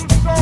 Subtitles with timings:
[0.00, 0.37] Let's go.